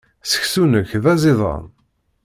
Seksu-nnek 0.31 0.91
d 1.03 1.05
aẓidan. 1.13 1.65